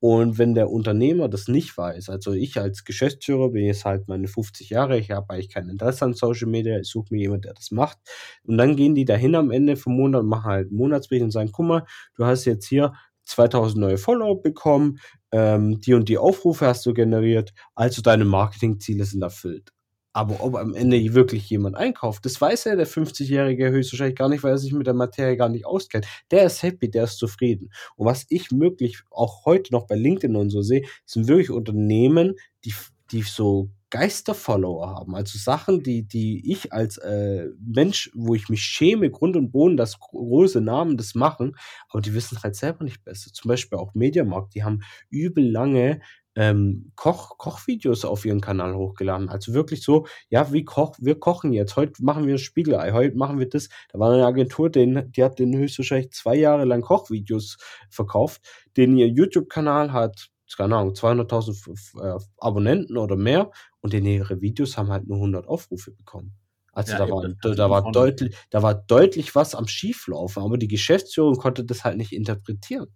[0.00, 4.28] Und wenn der Unternehmer das nicht weiß, also ich als Geschäftsführer bin jetzt halt meine
[4.28, 7.54] 50 Jahre, ich habe eigentlich kein Interesse an Social Media, ich suche mir jemanden, der
[7.54, 7.98] das macht.
[8.44, 11.50] Und dann gehen die dahin am Ende vom Monat machen halt einen Monatsbericht und sagen,
[11.52, 12.92] guck mal, du hast jetzt hier
[13.24, 14.98] 2000 neue Follower bekommen,
[15.32, 19.72] ähm, die und die Aufrufe hast du generiert, also deine Marketingziele sind erfüllt.
[20.12, 24.42] Aber ob am Ende wirklich jemand einkauft, das weiß ja der 50-Jährige höchstwahrscheinlich gar nicht,
[24.42, 26.06] weil er sich mit der Materie gar nicht auskennt.
[26.30, 27.70] Der ist happy, der ist zufrieden.
[27.94, 32.34] Und was ich wirklich auch heute noch bei LinkedIn und so sehe, sind wirklich Unternehmen,
[32.64, 32.74] die,
[33.12, 35.14] die so Geisterfollower haben.
[35.14, 39.76] Also Sachen, die, die ich als äh, Mensch, wo ich mich schäme, Grund und Boden,
[39.76, 41.56] dass große Namen das machen,
[41.88, 43.32] aber die wissen halt selber nicht besser.
[43.32, 46.00] Zum Beispiel auch Mediamarkt, die haben übel lange
[46.38, 49.28] ähm, Koch, Kochvideos auf ihren Kanal hochgeladen.
[49.28, 51.74] Also wirklich so, ja, wie koch, wir kochen jetzt.
[51.74, 53.68] Heute machen wir Spiegelei, heute machen wir das.
[53.92, 57.58] Da war eine Agentur, den, die hat den höchstwahrscheinlich zwei Jahre lang Kochvideos
[57.90, 58.42] verkauft.
[58.76, 64.76] Den ihr YouTube-Kanal hat, keine Ahnung, 200.000 äh, Abonnenten oder mehr und denn ihre Videos
[64.76, 66.34] haben halt nur 100 Aufrufe bekommen.
[66.72, 70.58] Also ja, da, war, da, da war deutlich, da war deutlich was am Schieflaufen, aber
[70.58, 72.88] die Geschäftsführung konnte das halt nicht interpretieren.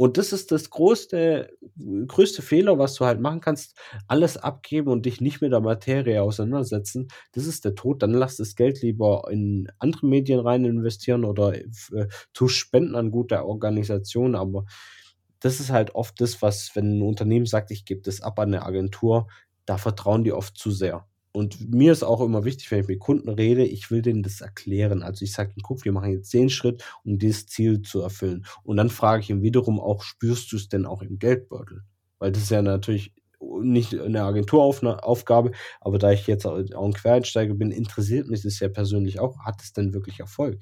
[0.00, 1.54] Und das ist das größte,
[2.06, 3.76] größte Fehler, was du halt machen kannst.
[4.08, 7.08] Alles abgeben und dich nicht mit der Materie auseinandersetzen.
[7.32, 8.02] Das ist der Tod.
[8.02, 11.66] Dann lass das Geld lieber in andere Medien rein investieren oder äh,
[12.32, 14.36] tu Spenden an gute Organisationen.
[14.36, 14.64] Aber
[15.40, 18.54] das ist halt oft das, was, wenn ein Unternehmen sagt, ich gebe das ab an
[18.54, 19.28] eine Agentur,
[19.66, 21.06] da vertrauen die oft zu sehr.
[21.32, 24.40] Und mir ist auch immer wichtig, wenn ich mit Kunden rede, ich will denen das
[24.40, 25.02] erklären.
[25.02, 28.44] Also ich sage, guck, wir machen jetzt den Schritt, um dieses Ziel zu erfüllen.
[28.64, 31.82] Und dann frage ich ihn wiederum auch, spürst du es denn auch im Geldbeutel?
[32.18, 33.14] Weil das ist ja natürlich
[33.62, 38.68] nicht eine Agenturaufgabe, aber da ich jetzt auch ein Quereinsteiger bin, interessiert mich das ja
[38.68, 39.38] persönlich auch.
[39.38, 40.60] Hat es denn wirklich Erfolg?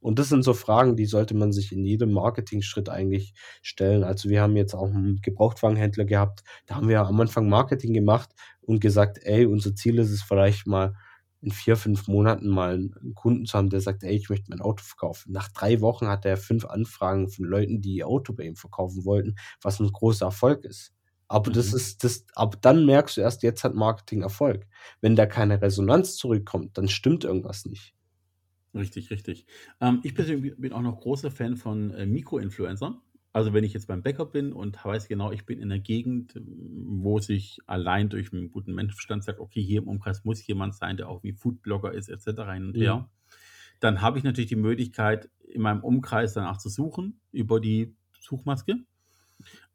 [0.00, 4.02] Und das sind so Fragen, die sollte man sich in jedem Marketingschritt eigentlich stellen.
[4.02, 8.30] Also wir haben jetzt auch einen Gebrauchtwagenhändler gehabt, da haben wir am Anfang Marketing gemacht
[8.62, 10.94] und gesagt, ey, unser Ziel ist es vielleicht mal
[11.42, 14.60] in vier, fünf Monaten mal einen Kunden zu haben, der sagt, ey, ich möchte mein
[14.60, 15.32] Auto verkaufen.
[15.32, 19.04] Nach drei Wochen hat er fünf Anfragen von Leuten, die ihr Auto bei ihm verkaufen
[19.04, 20.92] wollten, was ein großer Erfolg ist.
[21.28, 21.54] Aber mhm.
[21.54, 24.66] das ist, das, ab dann merkst du erst, jetzt hat Marketing Erfolg.
[25.00, 27.94] Wenn da keine Resonanz zurückkommt, dann stimmt irgendwas nicht.
[28.74, 29.46] Richtig, richtig.
[29.80, 33.00] Ähm, ich persönlich bin auch noch großer Fan von äh, Mikroinfluencern.
[33.32, 36.34] Also wenn ich jetzt beim Bäcker bin und weiß genau, ich bin in einer Gegend,
[36.34, 40.96] wo sich allein durch einen guten Menschenverstand sagt, okay, hier im Umkreis muss jemand sein,
[40.96, 42.42] der auch wie Foodblogger ist, etc.
[42.52, 43.04] hin und her, mhm.
[43.78, 48.78] dann habe ich natürlich die Möglichkeit, in meinem Umkreis danach zu suchen über die Suchmaske.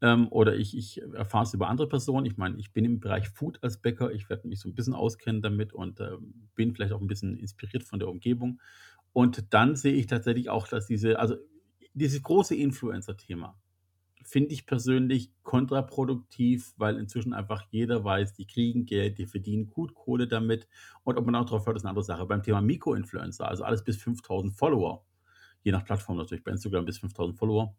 [0.01, 2.25] Ähm, oder ich, ich erfahre es über andere Personen.
[2.25, 4.11] Ich meine, ich bin im Bereich Food als Bäcker.
[4.11, 6.17] Ich werde mich so ein bisschen auskennen damit und äh,
[6.55, 8.61] bin vielleicht auch ein bisschen inspiriert von der Umgebung.
[9.13, 11.35] Und dann sehe ich tatsächlich auch, dass diese, also
[11.93, 13.57] dieses große Influencer-Thema
[14.25, 19.93] finde ich persönlich kontraproduktiv, weil inzwischen einfach jeder weiß, die kriegen Geld, die verdienen gut
[19.93, 20.67] Kohle damit.
[21.03, 22.25] Und ob man auch darauf hört, ist eine andere Sache.
[22.25, 25.05] Beim Thema Mikroinfluencer, also alles bis 5000 Follower,
[25.61, 27.75] je nach Plattform natürlich, bei Instagram bis 5000 Follower,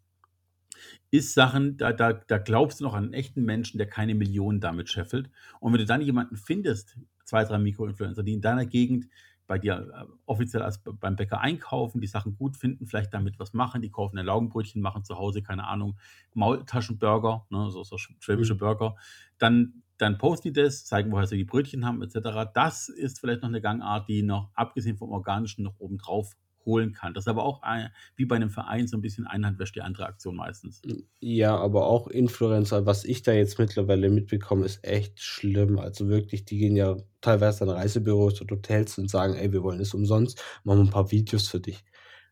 [1.10, 4.60] ist Sachen, da, da, da glaubst du noch an einen echten Menschen, der keine Millionen
[4.60, 5.30] damit scheffelt.
[5.60, 9.06] Und wenn du dann jemanden findest, zwei, drei Mikroinfluencer, die in deiner Gegend
[9.46, 13.52] bei dir äh, offiziell als beim Bäcker einkaufen, die Sachen gut finden, vielleicht damit was
[13.52, 15.96] machen, die kaufen ein Laugenbrötchen, machen zu Hause, keine Ahnung,
[16.34, 18.58] Maultaschenburger, ne, so, so schwäbische mhm.
[18.58, 18.96] Burger,
[19.38, 22.50] dann, dann posten die das, zeigen, woher sie die Brötchen haben, etc.
[22.52, 26.92] Das ist vielleicht noch eine Gangart, die noch, abgesehen vom Organischen, noch oben drauf holen
[26.92, 27.14] kann.
[27.14, 29.80] Das ist aber auch ein, wie bei einem Verein so ein bisschen Einhand wäscht die
[29.80, 30.82] andere Aktion meistens.
[31.20, 35.78] Ja, aber auch Influencer, was ich da jetzt mittlerweile mitbekomme, ist echt schlimm.
[35.78, 39.80] Also wirklich, die gehen ja teilweise an Reisebüros oder Hotels und sagen, ey, wir wollen
[39.80, 41.84] es umsonst, machen ein paar Videos für dich.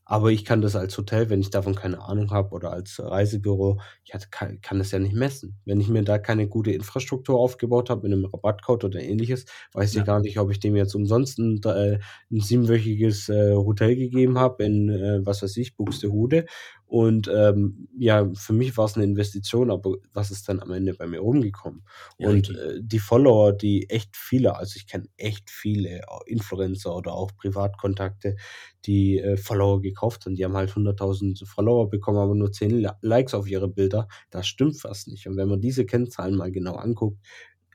[0.06, 3.80] Aber ich kann das als Hotel, wenn ich davon keine Ahnung habe oder als Reisebüro,
[4.04, 5.58] ich kann, kann das ja nicht messen.
[5.64, 9.94] Wenn ich mir da keine gute Infrastruktur aufgebaut habe mit einem Rabattcode oder ähnliches, weiß
[9.94, 10.00] ja.
[10.00, 11.98] ich gar nicht, ob ich dem jetzt umsonst ein, äh,
[12.30, 16.44] ein siebenwöchiges äh, Hotel gegeben habe in, äh, was weiß ich, Buxtehude
[16.94, 20.94] und ähm, ja, für mich war es eine Investition, aber was ist dann am Ende
[20.94, 21.82] bei mir rumgekommen?
[22.18, 27.14] Ja, und äh, die Follower, die echt viele, also ich kenne echt viele Influencer oder
[27.14, 28.36] auch Privatkontakte,
[28.84, 30.36] die äh, Follower gekauft haben.
[30.36, 34.06] Die haben halt 100.000 Follower bekommen, aber nur 10 Likes auf ihre Bilder.
[34.30, 35.26] Das stimmt fast nicht.
[35.26, 37.18] Und wenn man diese Kennzahlen mal genau anguckt,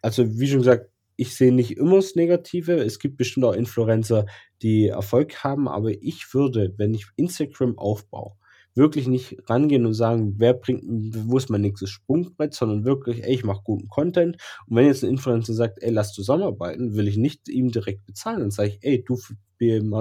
[0.01, 2.77] also wie schon gesagt, ich sehe nicht immer das Negative.
[2.77, 4.27] Es gibt bestimmt auch Influencer,
[4.61, 8.38] die Erfolg haben, aber ich würde, wenn ich Instagram aufbaue,
[8.79, 10.83] wirklich nicht rangehen und sagen, wer bringt,
[11.27, 14.37] wo ist mein nächstes Sprungbrett, sondern wirklich, ey, ich mache guten Content.
[14.67, 18.39] Und wenn jetzt ein Influencer sagt, ey, lass zusammenarbeiten, will ich nicht ihm direkt bezahlen.
[18.39, 19.17] Dann sage ich, ey, du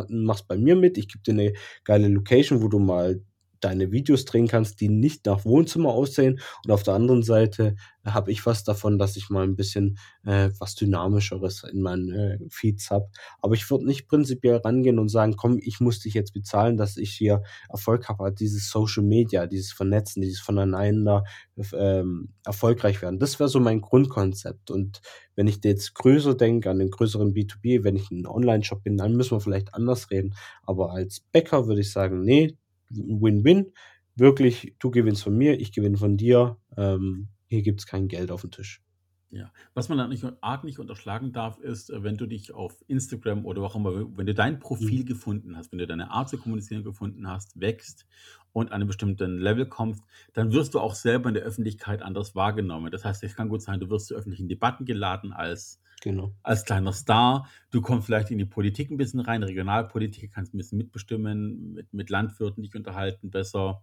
[0.08, 1.52] machst bei mir mit, ich gebe dir eine
[1.84, 3.20] geile Location, wo du mal
[3.60, 6.40] deine Videos drehen kannst, die nicht nach Wohnzimmer aussehen.
[6.64, 10.50] Und auf der anderen Seite habe ich was davon, dass ich mal ein bisschen äh,
[10.58, 13.08] was Dynamischeres in meinen äh, Feeds habe.
[13.40, 16.96] Aber ich würde nicht prinzipiell rangehen und sagen, komm, ich muss dich jetzt bezahlen, dass
[16.96, 18.32] ich hier Erfolg habe.
[18.32, 21.24] Dieses Social Media, dieses Vernetzen, dieses voneinander
[21.72, 23.18] ähm, erfolgreich werden.
[23.18, 24.70] Das wäre so mein Grundkonzept.
[24.70, 25.00] Und
[25.34, 29.16] wenn ich jetzt größer denke, an den größeren B2B, wenn ich ein Online-Shop bin, dann
[29.16, 30.34] müssen wir vielleicht anders reden.
[30.62, 32.56] Aber als Bäcker würde ich sagen, nee,
[32.90, 33.72] Win-Win.
[34.16, 36.58] Wirklich, du gewinnst von mir, ich gewinne von dir.
[36.76, 38.82] Ähm, hier gibt es kein Geld auf dem Tisch.
[39.30, 42.82] Ja, was man dann nicht arg nicht unterschlagen darf, ist, äh, wenn du dich auf
[42.88, 45.04] Instagram oder auch immer wenn du dein Profil Mhm.
[45.04, 48.06] gefunden hast, wenn du deine Art zu kommunizieren gefunden hast, wächst
[48.52, 52.34] und an einem bestimmten Level kommst, dann wirst du auch selber in der Öffentlichkeit anders
[52.34, 52.90] wahrgenommen.
[52.90, 56.32] Das heißt, es kann gut sein, du wirst zu öffentlichen Debatten geladen als Genau.
[56.44, 57.48] als kleiner Star.
[57.70, 61.92] Du kommst vielleicht in die Politik ein bisschen rein, Regionalpolitik, kannst ein bisschen mitbestimmen, mit
[61.92, 63.82] mit Landwirten dich unterhalten besser,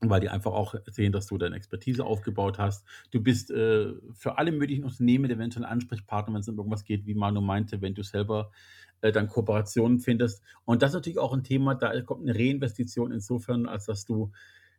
[0.00, 2.86] weil die einfach auch sehen, dass du deine Expertise aufgebaut hast.
[3.12, 7.14] Du bist, äh, für alle möglichen Unternehmen eventuell Ansprechpartner, wenn es um irgendwas geht, wie
[7.14, 8.52] Manu meinte, wenn du selber,
[9.02, 10.42] äh, dann Kooperationen findest.
[10.64, 14.32] Und das ist natürlich auch ein Thema, da kommt eine Reinvestition insofern, als dass du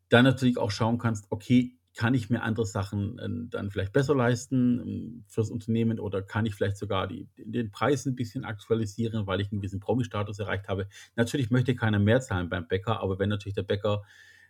[0.09, 4.15] dann natürlich auch schauen kannst: „Okay, kann ich mir andere Sachen, ähm, dann vielleicht besser
[4.15, 9.27] leisten, hm, fürs Unternehmen oder kann ich vielleicht sogar die den Preis ein bisschen aktualisieren,
[9.27, 13.19] weil ich einen gewissen Promi-Status erreicht habe?“ Natürlich möchte keiner mehr zahlen beim Bäcker, aber
[13.19, 14.03] wenn natürlich der Bäcker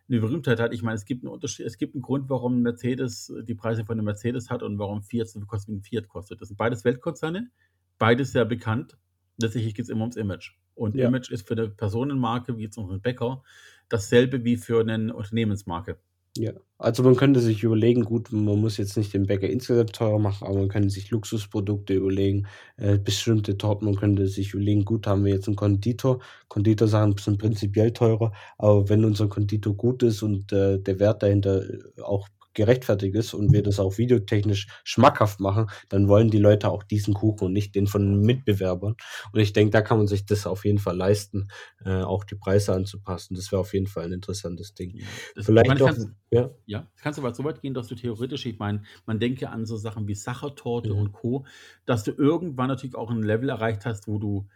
[0.10, 3.29] eine Berühmtheit hat ich meine, es gibt 'n Unterschied es gibt einen Grund, warum Mercedes
[3.29, 5.83] äh, die Preise von 'nem Mercedes hat und warum Fiat so viel kostet, wie 'n
[5.83, 6.41] Fiat kostet.
[6.41, 7.51] Das sind beides Weltkonzerne,
[7.99, 8.97] beides sehr bekannt.
[9.41, 10.51] Letztendlich geht's immer ums Image.
[10.75, 11.12] Und Ja.
[11.12, 13.43] Image ist für eine Personenmarke wie jetzt unseren Bäcker
[13.89, 15.99] dasselbe wie für eine Unternehmensmarke.
[16.39, 20.19] Ja, also man könnte sich überlegen, gut, man muss jetzt nicht den Bäcker insgesamt teurer
[20.19, 22.45] machen, aber man könnte sich Luxusprodukte überlegen,
[22.78, 26.19] äh, bestimmte Torten, man könnte sich überlegen, gut, haben wir jetzt einen Konditor.
[26.47, 31.63] Konditorsachen sind prinzipiell teurer, aber wenn unser Konditor gut ist und äh, der Wert dahinter
[32.04, 36.84] auch gerechtfertigt ist und wir das auch videotechnisch schmackhaft machen, dann wollen die Leute auch
[36.84, 38.96] diesen Kuchen und nicht den von Mitbewerbern.
[39.32, 41.48] Und ich denke, da kann man sich das auf jeden Fall leisten,
[41.86, 43.36] äh, auch die Preise anzupassen.
[43.36, 44.91] Das wäre auf jeden Fall ein interessantes Ding.
[44.96, 46.50] Ja, das Vielleicht man noch, kann's ja.
[46.65, 49.78] ja, kannst aber so weit gehen, dass du theoretisch ich meine, man denke an so
[49.78, 51.00] Sachen wie Sachertorte Mhm.
[51.00, 51.46] und Co.,
[51.86, 54.48] dass du irgendwann natürlich auch ein Level erreicht hast, wo du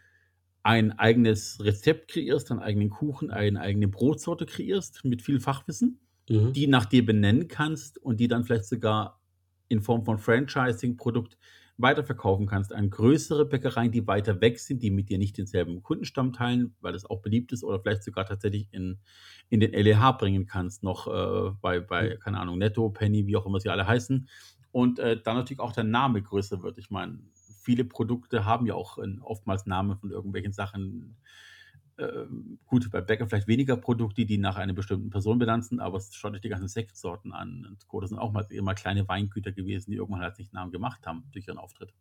[0.64, 6.52] ein eigenes Rezept kreierst, einen eigenen Kuchen, eine eigene Brotsorte kreierst mit viel Fachwissen, Mhm.
[6.54, 9.20] die nach dir benennen kannst und die dann vielleicht sogar
[9.68, 11.38] in Form von Franchising-Produkt
[11.78, 16.32] weiterverkaufen kannst an größere Bäckereien, die weiter weg sind, die mit dir nicht denselben Kundenstamm
[16.32, 18.98] teilen, weil das auch beliebt ist oder vielleicht sogar tatsächlich in
[19.48, 23.46] in den LEH bringen kannst, noch, äh, bei bei, keine Ahnung, Netto, Penny, wie auch
[23.46, 24.28] immer sie alle heißen.
[24.70, 26.78] Und, äh, dann natürlich auch der Name größer wird.
[26.78, 27.18] Ich meine,
[27.62, 31.16] viele Produkte haben ja auch 'n oftmals Namen von irgendwelchen Sachen.
[31.98, 36.00] Ähm, gut, bei Bäcker vielleicht weniger Produkte, die nach einer bestimmten Person benannt sind, aber
[36.00, 38.00] schaut euch die ganzen Sektsorten an und Co.
[38.00, 41.24] Das sind auch mal immer kleine Weingüter gewesen, die irgendwann halt sich Namen gemacht haben
[41.32, 41.92] durch ihren Auftritt.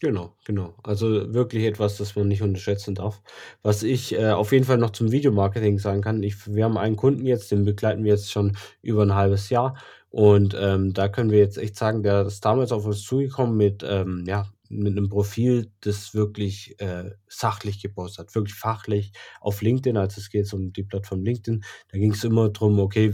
[0.00, 0.74] Genau, genau.
[0.82, 3.22] Also wirklich etwas, das man nicht unterschätzen darf.
[3.62, 6.96] Was ich, äh, auf jeden Fall noch zum Videomarketing sagen kann, ich wir haben einen
[6.96, 9.76] Kunden jetzt, den begleiten wir jetzt schon über ein halbes Jahr
[10.10, 13.82] und, ähm, da können wir jetzt echt sagen, der ist damals auf uns zugekommen mit,
[13.86, 19.96] ähm, ja, mit 'nem Profil, das wirklich, äh, sachlich gepostet hat, wirklich fachlich auf LinkedIn.
[19.96, 21.62] Also, es geht um die Plattform LinkedIn.
[21.90, 23.10] Da ging's immer drum, okay,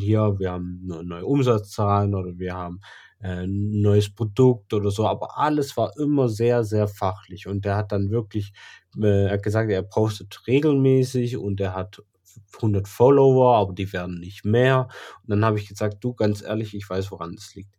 [0.00, 2.80] hier, wir haben neu neue Umsatzzahlen oder wir haben,
[3.20, 7.46] äh, 'n neues Produkt oder so, aber alles war immer sehr, sehr fachlich.
[7.48, 8.52] Und der hat dann wirklich
[9.00, 13.92] äh, er hat gesagt, er postet regelmäßig und er hat f 100 Follower, aber die
[13.92, 14.88] werden nicht mehr.
[15.22, 17.77] Und dann habe ich gesagt: „Du, ganz ehrlich, ich weiß, woran das liegt.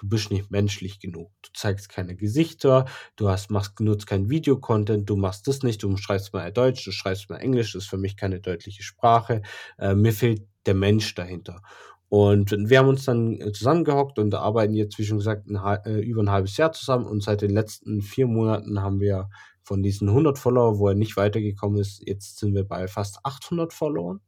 [0.00, 1.30] Du bist nicht menschlich genug.
[1.42, 2.86] Du zeigst keine Gesichter,
[3.16, 6.92] du hast machst nutzt keinen Videocontent, du machst das nicht, du schreibst mal Deutsch, du
[6.92, 9.42] schreibst mal Englisch, das ist für mich keine deutliche Sprache.
[9.78, 11.62] Äh, mir fehlt der Mensch dahinter.“
[12.08, 15.82] Und wir haben uns dann, äh, zusammengehockt und arbeiten jetzt, wie schon gesagt, 'n hal
[15.84, 19.28] äh, über 'n halbes Jahr zusammen und seit den letzten 4 Monaten haben wir
[19.62, 23.72] von diesen 100 Follower, wo er nicht weitergekommen ist jetzt sind wir bei fast 800
[23.74, 24.20] Followern.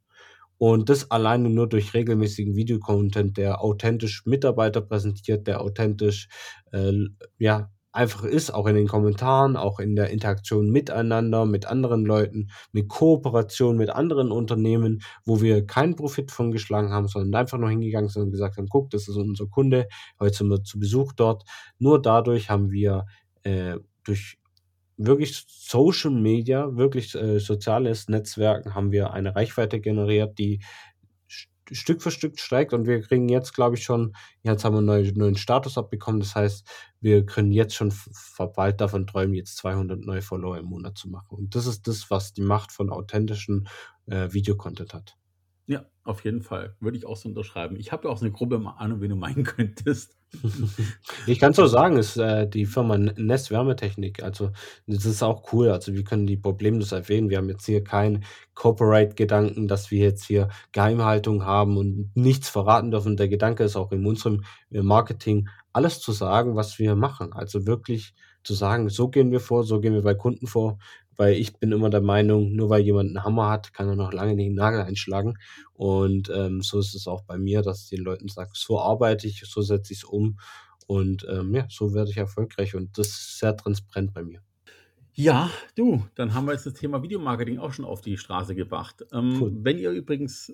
[0.57, 6.27] Und das alleine nur durch regelmäßigen Videocontent, der authentisch Mitarbeiter präsentiert, der authentisch,
[6.71, 6.93] äh,
[7.39, 12.49] ja, einfach ist, auch in den Kommentaren, auch in der Interaktion miteinander, mit anderen Leuten,
[12.71, 17.69] mit Kooperation mit anderen Unternehmen, wo wir keinen Profit von geschlagen haben, sondern einfach nur
[17.69, 19.87] hingegangen sind und gesagt haben: „Guck, das ist unser Kunde,
[20.19, 21.43] heute sind wir zu Besuch dort.“
[21.77, 23.05] Nur dadurch haben wir,
[23.43, 24.37] äh, durch
[24.97, 30.61] wirklich Social Media, wirklich, äh, soziales Netzwerken haben wir eine Reichweite generiert, die
[31.31, 34.81] St Stück für Stück steigt und wir kriegen jetzt, glaube ich, schon jetzt haben wir
[34.81, 36.19] 'n neu neuen Status abbekommen.
[36.21, 36.67] Das heißt,
[37.01, 37.93] wir können jetzt schon
[38.55, 41.29] bald davon träumen, jetzt 200 neue Follower im Monat zu machen.
[41.37, 43.67] Und das ist das, was die Macht von authentischen,
[44.07, 45.15] äh, Videocontent hat.
[45.69, 46.75] Ja, auf jeden Fall.
[46.81, 47.77] Würde ich auch so unterschreiben.
[47.77, 50.13] Ich habe ja auch so 'ne grobe Ahnung, wen du meinen könntest.
[51.27, 54.23] Ich kann's auch sagen, ist, äh, die Firma Nest Wärmetechnik.
[54.23, 54.51] Also,
[54.87, 55.69] das ist auch cool.
[55.69, 57.29] Also, wir können die problemlos erwähnen.
[57.29, 58.23] Wir haben jetzt hier keinen
[58.55, 63.17] Copyright-Gedanken, dass wir jetzt hier Geheimhaltung haben und nichts verraten dürfen.
[63.17, 67.33] Der Gedanke ist auch in unserem, äh, Marketing, alles zu sagen, was wir machen.
[67.33, 70.77] Also, wirklich zu sagen: „So gehen wir vor, so gehen wir bei Kunden vor.“
[71.17, 74.13] Weil ich bin immer der Meinung, nur weil jemand 'n Hammer hat, kann er noch
[74.13, 75.35] lange nicht 'n Nagel einschlagen.
[75.73, 79.27] Und, ähm, so ist es auch bei mir, dass ich den Leuten sage: „So arbeite
[79.27, 80.39] ich, so setze ich's um.“
[80.87, 84.41] Und ähm, ja, so werde ich erfolgreich und das ist sehr transparent bei mir.
[85.15, 89.03] Ja, du, dann haben wir jetzt das Thema Videomarketing auch schon auf die Straße gebracht.
[89.11, 89.57] Ähm, Cool.
[89.63, 90.51] Wenn ihr übrigens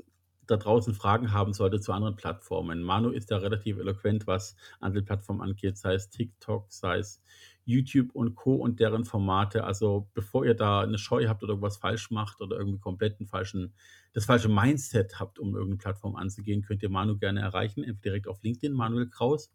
[0.48, 5.04] da draußen Fragen haben solltet zu anderen Plattformen, Manu ist da relativ eloquent, was andere
[5.04, 7.22] Plattformen angeht, sei es TikTok, sei es
[7.66, 8.56] YouTube und Co.
[8.56, 9.64] und deren Formate.
[9.64, 13.28] Also bevor ihr da eine Scheu habt oder irgendwas falsch macht oder irgendwie komplett einen
[13.28, 13.74] falschen,
[14.14, 18.28] das falsche Mindset habt, um irgendeine Plattform anzugehen, könnt ihr Manu gerne erreichen, entweder direkt
[18.28, 19.52] auf LinkedIn, Manuel Kraus,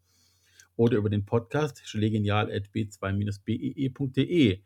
[0.77, 4.61] oder über den Podcast genial.b2-bee.de.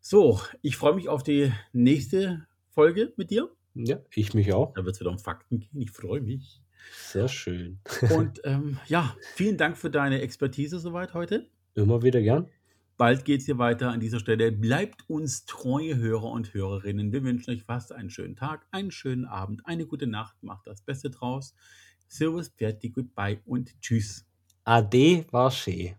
[0.00, 3.50] So, ich freue mich auf die nächste Folge mit dir.
[3.74, 4.72] Ja, ich mich auch.
[4.74, 5.80] Da wird es wieder um Fakten gehen.
[5.80, 6.62] Ich freue mich.
[6.92, 7.80] Sehr schön.
[8.10, 11.48] Und ähm, ja, vielen Dank für deine Expertise soweit heute.
[11.74, 12.48] Immer wieder gern.
[13.00, 14.52] Bald geht es hier weiter an dieser Stelle.
[14.52, 17.12] Bleibt uns treue Hörer und Hörerinnen.
[17.14, 20.42] Wir wünschen euch fast einen schönen Tag, einen schönen Abend, eine gute Nacht.
[20.42, 21.54] Macht das Beste draus.
[22.08, 24.26] Servus, fertig, goodbye und tschüss.
[24.64, 25.94] Ade war schön.